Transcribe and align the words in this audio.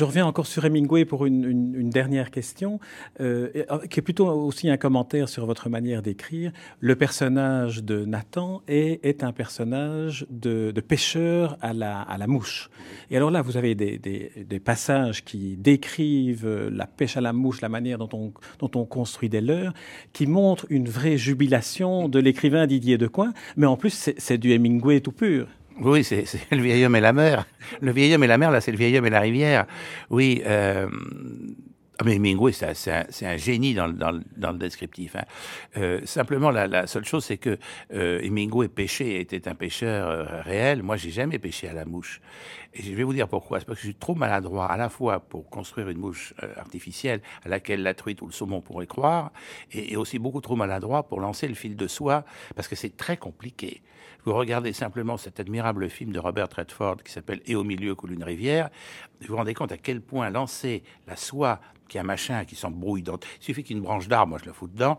Je 0.00 0.04
reviens 0.06 0.24
encore 0.24 0.46
sur 0.46 0.64
Hemingway 0.64 1.04
pour 1.04 1.26
une, 1.26 1.90
dernière 1.90 2.30
question, 2.30 2.80
euh, 3.20 3.50
qui 3.90 4.00
est 4.00 4.02
plutôt 4.02 4.28
aussi 4.28 4.70
un 4.70 4.78
commentaire 4.78 5.28
sur 5.28 5.44
votre 5.44 5.68
manière 5.68 6.00
d'écrire. 6.00 6.52
Le 6.78 6.96
personnage 6.96 7.84
de 7.84 8.06
Nathan 8.06 8.62
est, 8.66 9.22
un 9.22 9.32
personnage 9.32 10.26
de, 10.30 10.72
pêcheur 10.80 11.58
à 11.60 11.74
la, 11.74 12.26
mouche. 12.26 12.70
Et 13.10 13.16
alors 13.18 13.30
là, 13.30 13.42
vous 13.42 13.58
avez 13.58 13.74
des, 13.74 14.62
passages 14.64 15.22
qui 15.22 15.58
décrivent 15.58 16.70
la 16.72 16.86
pêche 16.86 17.18
à 17.18 17.20
la 17.20 17.34
mouche, 17.34 17.60
la 17.60 17.68
manière 17.68 17.98
dont 17.98 18.32
on, 18.62 18.84
construit 18.86 19.28
des 19.28 19.42
leurres, 19.42 19.74
qui 20.14 20.26
montrent 20.26 20.64
une 20.70 20.88
vraie 20.88 21.18
jubilation 21.18 22.08
de 22.08 22.18
l'écrivain 22.20 22.66
Didier 22.66 22.96
Decoing, 22.96 23.34
mais 23.58 23.66
en 23.66 23.76
plus, 23.76 24.12
c'est 24.16 24.38
du 24.38 24.50
Hemingway 24.52 25.02
tout 25.02 25.12
pur. 25.12 25.46
Oui, 25.80 26.04
c'est 26.04 26.24
le 26.50 26.62
vieil 26.62 26.84
homme 26.84 26.96
et 26.96 27.00
la 27.00 27.12
mer. 27.12 27.46
Le 27.80 27.92
vieil 27.92 28.14
homme 28.14 28.24
et 28.24 28.26
la 28.26 28.38
mer, 28.38 28.50
là, 28.50 28.60
c'est 28.60 28.72
le 28.72 28.78
vieil 28.78 28.96
homme 28.98 29.06
et 29.06 29.10
la 29.10 29.20
rivière. 29.20 29.66
Oui, 30.10 30.42
euh, 30.46 30.88
ah, 32.00 32.04
mais 32.06 32.14
Hemingway, 32.16 32.52
c'est 32.52 33.26
un, 33.26 33.36
génie 33.36 33.74
dans, 33.74 33.92
dans, 33.92 34.18
dans 34.34 34.52
le 34.52 34.58
descriptif. 34.58 35.16
Hein. 35.16 35.24
Euh, 35.76 36.00
simplement, 36.06 36.50
la, 36.50 36.86
seule 36.86 37.04
chose, 37.04 37.26
c'est 37.26 37.36
que 37.36 37.58
euh, 37.92 38.22
Hemingway 38.22 38.68
pêchait, 38.68 39.20
était 39.20 39.46
un 39.48 39.54
pêcheur 39.54 40.08
euh, 40.08 40.40
réel. 40.40 40.82
Moi, 40.82 40.96
j'ai 40.96 41.10
jamais 41.10 41.38
pêché 41.38 41.68
à 41.68 41.74
la 41.74 41.84
mouche. 41.84 42.22
Et 42.72 42.82
je 42.82 42.94
vais 42.94 43.02
vous 43.02 43.12
dire 43.12 43.28
pourquoi. 43.28 43.60
C'est 43.60 43.66
parce 43.66 43.76
que 43.76 43.82
je 43.82 43.88
suis 43.88 43.98
trop 43.98 44.14
maladroit, 44.14 44.64
à 44.64 44.78
la 44.78 44.88
fois 44.88 45.20
pour 45.20 45.50
construire 45.50 45.90
une 45.90 45.98
mouche 45.98 46.32
euh, 46.42 46.54
artificielle 46.56 47.20
à 47.44 47.50
laquelle 47.50 47.82
la 47.82 47.92
truite 47.92 48.22
ou 48.22 48.26
le 48.26 48.32
saumon 48.32 48.62
pourrait 48.62 48.86
croire, 48.86 49.30
et, 49.70 49.92
et 49.92 49.96
aussi 49.98 50.18
beaucoup 50.18 50.40
trop 50.40 50.56
maladroit 50.56 51.02
pour 51.06 51.20
lancer 51.20 51.48
le 51.48 51.54
fil 51.54 51.76
de 51.76 51.86
soie, 51.86 52.24
parce 52.56 52.66
que 52.66 52.76
c'est 52.76 52.96
très 52.96 53.18
compliqué. 53.18 53.82
Vous 54.24 54.32
regardez 54.32 54.72
simplement 54.72 55.18
cet 55.18 55.38
admirable 55.38 55.90
film 55.90 56.12
de 56.12 56.18
Robert 56.18 56.48
Redford 56.54 57.02
qui 57.02 57.12
s'appelle 57.12 57.42
Et 57.44 57.56
au 57.56 57.64
milieu 57.64 57.94
coule 57.94 58.12
une 58.12 58.24
rivière, 58.24 58.70
vous 59.20 59.28
vous 59.28 59.36
rendez 59.36 59.52
compte 59.52 59.72
à 59.72 59.76
quel 59.76 60.00
point 60.00 60.30
lancer 60.30 60.82
la 61.06 61.16
soie 61.16 61.60
qui 61.90 61.98
un 61.98 62.04
machin 62.04 62.44
qui 62.46 62.56
s'embrouille 62.56 63.02
dans... 63.02 63.18
Il 63.40 63.44
suffit 63.44 63.64
qu'une 63.64 63.82
branche 63.82 64.08
d'arbre, 64.08 64.30
moi 64.30 64.38
je 64.40 64.46
la 64.46 64.54
fous 64.54 64.68
dedans, 64.68 64.96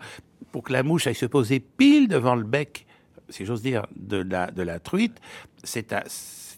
pour 0.51 0.63
que 0.63 0.73
la 0.73 0.83
mouche 0.83 1.07
aille 1.07 1.15
se 1.15 1.25
poser 1.25 1.59
pile 1.59 2.07
devant 2.07 2.35
le 2.35 2.43
bec, 2.43 2.85
si 3.29 3.45
j'ose 3.45 3.61
dire, 3.61 3.87
de 3.95 4.17
la, 4.17 4.51
de 4.51 4.61
la 4.61 4.79
truite, 4.79 5.19
c'est 5.63 5.93
un, 5.93 6.03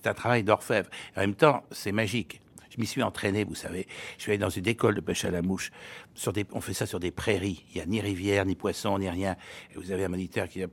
un 0.05 0.13
travail 0.13 0.43
d'orfèvre. 0.43 0.89
En 1.15 1.21
même 1.21 1.35
temps, 1.35 1.63
c'est 1.71 1.91
magique. 1.91 2.41
Je 2.73 2.81
m'y 2.81 2.87
suis 2.87 3.03
entraîné, 3.03 3.43
vous 3.43 3.53
savez. 3.53 3.87
Je 4.17 4.23
suis 4.23 4.31
allé 4.31 4.39
dans 4.39 4.49
une 4.49 4.67
école 4.67 4.95
de 4.95 5.01
pêche 5.01 5.25
à 5.25 5.31
la 5.31 5.43
mouche. 5.43 5.71
Sur 6.15 6.33
des, 6.33 6.43
on 6.53 6.61
fait 6.61 6.73
ça 6.73 6.87
sur 6.87 6.99
des 6.99 7.11
prairies. 7.11 7.65
Il 7.69 7.75
n'y 7.75 7.81
a 7.81 7.85
ni 7.85 8.01
rivière, 8.01 8.45
ni 8.45 8.55
poisson, 8.55 8.97
ni 8.97 9.07
rien. 9.07 9.35
Et 9.71 9.77
vous 9.77 9.91
avez 9.91 10.05
un 10.05 10.09
moniteur 10.09 10.47
qui 10.47 10.63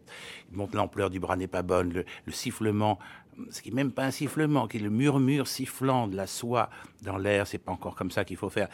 montre 0.52 0.76
l'ampleur 0.76 1.10
du 1.10 1.20
bras 1.20 1.36
n'est 1.36 1.46
pas 1.46 1.60
bonne, 1.60 1.92
le, 1.92 2.04
le 2.24 2.32
sifflement, 2.32 2.98
ce 3.50 3.60
qui 3.60 3.68
n'est 3.68 3.76
même 3.76 3.92
pas 3.92 4.04
un 4.04 4.10
sifflement, 4.10 4.66
qui 4.66 4.78
est 4.78 4.80
le 4.80 4.88
murmure 4.88 5.46
sifflant 5.46 6.08
de 6.08 6.16
la 6.16 6.26
soie 6.26 6.70
dans 7.02 7.18
l'air. 7.18 7.46
C'est 7.46 7.58
pas 7.58 7.72
encore 7.72 7.96
comme 7.96 8.10
ça 8.10 8.24
qu'il 8.24 8.38
faut 8.38 8.50
faire. 8.50 8.68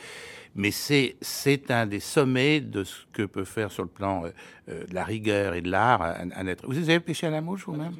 Mais 0.55 0.71
c'est, 0.71 1.17
c'est 1.21 1.73
un 1.73 1.87
des 1.87 2.01
sommets 2.01 2.61
de 2.61 2.85
ce 2.85 3.07
que 3.13 3.23
peut 3.23 3.45
faire 3.45 3.73
sur 3.73 3.83
le 3.83 3.89
plan 3.89 4.25
euh, 4.25 4.31
euh, 4.69 4.87
de 4.87 4.95
la 4.95 5.03
rigueur 5.03 5.55
et 5.55 5.63
de 5.63 5.71
l'art 5.71 6.01
un, 6.03 6.31
un 6.31 6.47
être. 6.47 6.65
Vous 6.65 6.79
avez 6.79 7.01
pêché 7.01 7.27
à 7.27 7.31
la 7.31 7.41
mouche 7.41 7.65
vous-même? 7.67 7.97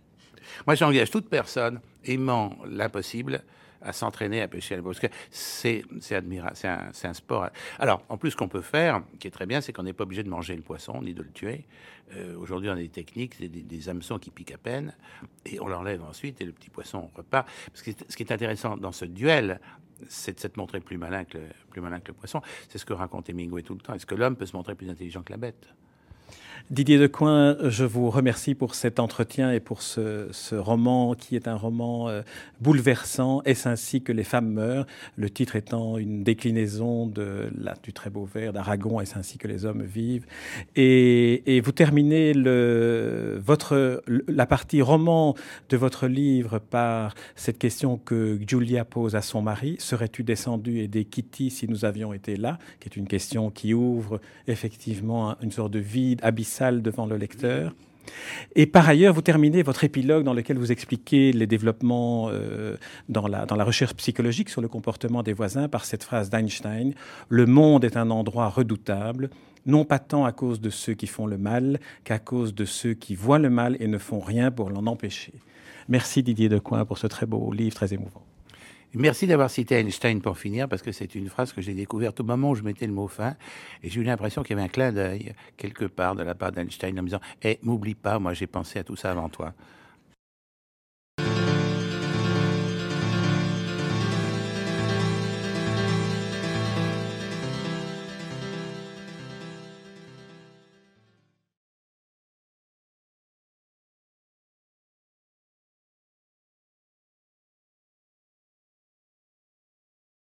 Moi, 0.66 0.76
j'engage 0.76 1.10
toute 1.10 1.28
personne 1.28 1.80
aimant 2.04 2.56
l'impossible 2.68 3.42
à 3.82 3.92
s'entraîner 3.92 4.42
à 4.42 4.48
pêcher 4.48 4.74
à 4.74 4.76
la 4.78 4.82
mouche. 4.82 4.98
C'est, 5.30 5.84
c'est 6.00 6.14
admirable, 6.14 6.54
c'est 6.54 6.68
un, 6.68 6.90
un 7.02 7.14
sport. 7.14 7.48
Alors, 7.78 8.02
en 8.08 8.16
plus, 8.16 8.32
ce 8.32 8.36
qu'on 8.36 8.48
peut 8.48 8.60
faire, 8.60 9.02
qui 9.18 9.28
est 9.28 9.30
très 9.30 9.46
bien, 9.46 9.60
c'est 9.60 9.72
qu'on 9.72 9.82
n'est 9.82 9.92
pas 9.92 10.04
obligé 10.04 10.22
de 10.22 10.28
manger 10.28 10.54
le 10.54 10.62
poisson 10.62 11.02
ni 11.02 11.14
de 11.14 11.22
le 11.22 11.30
tuer. 11.30 11.64
Euh, 12.14 12.36
aujourd'hui, 12.36 12.68
on 12.68 12.72
a 12.72 12.76
des 12.76 12.88
techniques, 12.88 13.38
des, 13.38 13.48
des, 13.48 13.88
hameçons 13.88 14.18
qui 14.18 14.30
piquent 14.30 14.52
à 14.52 14.58
peine, 14.58 14.94
et 15.46 15.60
on 15.60 15.68
l'enlève 15.68 16.02
ensuite, 16.02 16.40
et 16.40 16.44
le 16.44 16.52
petit 16.52 16.70
poisson 16.70 17.10
repart. 17.14 17.48
Ce 17.74 17.82
qui 17.82 18.22
est 18.22 18.32
intéressant 18.32 18.76
dans 18.76 18.92
ce 18.92 19.04
duel, 19.04 19.60
c'est 20.08 20.34
de 20.34 20.40
se 20.40 20.48
montrer 20.56 20.80
plus 20.80 20.98
malin 20.98 21.24
que 21.24 21.38
le, 21.38 21.44
plus 21.70 21.80
malin 21.80 22.00
que 22.00 22.08
le 22.08 22.14
poisson. 22.14 22.40
C'est 22.68 22.78
ce 22.78 22.84
que 22.84 22.92
raconte 22.92 23.28
Hemingway 23.30 23.62
tout 23.62 23.74
le 23.74 23.80
temps. 23.80 23.94
Est-ce 23.94 24.06
que 24.06 24.14
l'homme 24.14 24.36
peut 24.36 24.46
se 24.46 24.56
montrer 24.56 24.74
plus 24.74 24.90
intelligent 24.90 25.22
que 25.22 25.32
la 25.32 25.38
bête? 25.38 25.68
Didier 26.68 26.98
Decoing, 26.98 27.56
je 27.68 27.84
vous 27.84 28.10
remercie 28.10 28.54
pour 28.54 28.74
cet 28.76 29.00
entretien 29.00 29.50
et 29.50 29.58
pour 29.58 29.82
ce, 29.82 30.54
roman 30.54 31.14
qui 31.14 31.34
est 31.34 31.48
un 31.48 31.56
roman 31.56 32.08
euh, 32.08 32.22
bouleversant. 32.60 33.42
Est-ce 33.44 33.68
ainsi 33.68 34.02
que 34.02 34.12
les 34.12 34.22
femmes 34.22 34.52
meurent? 34.52 34.86
Le 35.16 35.30
titre 35.30 35.56
étant 35.56 35.96
une 35.96 36.22
déclinaison 36.22 37.06
de 37.06 37.50
du 37.82 37.92
très 37.92 38.10
beau 38.10 38.24
vers 38.24 38.52
d'Aragon. 38.52 39.00
Est-ce 39.00 39.18
ainsi 39.18 39.38
que 39.38 39.48
les 39.48 39.64
hommes 39.64 39.82
vivent? 39.82 40.26
Et, 40.76 41.60
vous 41.64 41.72
terminez 41.72 42.32
votre, 43.38 44.02
la 44.28 44.46
partie 44.46 44.82
roman 44.82 45.34
de 45.68 45.76
votre 45.76 46.06
livre 46.06 46.58
par 46.58 47.14
cette 47.36 47.58
question 47.58 47.96
que 47.96 48.38
Julia 48.46 48.84
pose 48.84 49.16
à 49.16 49.22
son 49.22 49.42
mari. 49.42 49.76
Serais-tu 49.78 50.22
descendu 50.22 50.80
aider 50.80 51.04
Kitty 51.04 51.50
si 51.50 51.68
nous 51.68 51.84
avions 51.84 52.12
été 52.12 52.36
là? 52.36 52.58
Qui 52.80 52.88
est 52.88 52.96
une 52.96 53.08
question 53.08 53.50
qui 53.50 53.74
ouvre 53.74 54.20
effectivement 54.46 55.36
une 55.42 55.52
sorte 55.52 55.72
de 55.72 55.78
vide 55.78 56.20
abyssal 56.22 56.49
devant 56.82 57.06
le 57.06 57.16
lecteur. 57.16 57.74
Et 58.56 58.66
par 58.66 58.88
ailleurs, 58.88 59.14
vous 59.14 59.22
terminez 59.22 59.62
votre 59.62 59.84
épilogue 59.84 60.24
dans 60.24 60.32
lequel 60.32 60.58
vous 60.58 60.72
expliquez 60.72 61.32
les 61.32 61.46
développements 61.46 62.28
euh, 62.30 62.76
dans, 63.08 63.28
la, 63.28 63.46
dans 63.46 63.56
la 63.56 63.64
recherche 63.64 63.94
psychologique 63.94 64.48
sur 64.48 64.60
le 64.60 64.68
comportement 64.68 65.22
des 65.22 65.32
voisins 65.32 65.68
par 65.68 65.84
cette 65.84 66.02
phrase 66.02 66.30
d'Einstein 66.30 66.94
Le 67.28 67.46
monde 67.46 67.84
est 67.84 67.96
un 67.96 68.10
endroit 68.10 68.48
redoutable, 68.48 69.30
non 69.66 69.84
pas 69.84 69.98
tant 69.98 70.24
à 70.24 70.32
cause 70.32 70.60
de 70.60 70.70
ceux 70.70 70.94
qui 70.94 71.06
font 71.06 71.26
le 71.26 71.38
mal 71.38 71.78
qu'à 72.04 72.18
cause 72.18 72.54
de 72.54 72.64
ceux 72.64 72.94
qui 72.94 73.14
voient 73.14 73.38
le 73.38 73.50
mal 73.50 73.76
et 73.80 73.86
ne 73.86 73.98
font 73.98 74.20
rien 74.20 74.50
pour 74.50 74.70
l'en 74.70 74.86
empêcher. 74.86 75.34
Merci 75.88 76.22
Didier 76.22 76.48
Decoing 76.48 76.84
pour 76.84 76.98
ce 76.98 77.06
très 77.06 77.26
beau 77.26 77.52
livre, 77.52 77.74
très 77.74 77.94
émouvant. 77.94 78.22
Merci 78.94 79.28
d'avoir 79.28 79.50
cité 79.50 79.76
Einstein 79.76 80.20
pour 80.20 80.36
finir, 80.36 80.68
parce 80.68 80.82
que 80.82 80.90
c'est 80.90 81.14
une 81.14 81.28
phrase 81.28 81.52
que 81.52 81.62
j'ai 81.62 81.74
découverte 81.74 82.18
au 82.18 82.24
moment 82.24 82.50
où 82.50 82.54
je 82.56 82.64
mettais 82.64 82.88
le 82.88 82.92
mot 82.92 83.06
fin, 83.06 83.36
et 83.84 83.88
j'ai 83.88 84.00
eu 84.00 84.02
l'impression 84.02 84.42
qu'il 84.42 84.56
y 84.56 84.58
avait 84.58 84.66
un 84.66 84.68
clin 84.68 84.90
d'œil 84.90 85.32
quelque 85.56 85.84
part 85.84 86.16
de 86.16 86.24
la 86.24 86.34
part 86.34 86.50
d'Einstein 86.50 86.98
en 86.98 87.02
me 87.02 87.06
disant 87.06 87.20
Eh, 87.42 87.60
m'oublie 87.62 87.94
pas, 87.94 88.18
moi 88.18 88.34
j'ai 88.34 88.48
pensé 88.48 88.80
à 88.80 88.84
tout 88.84 88.96
ça 88.96 89.12
avant 89.12 89.28
toi. 89.28 89.54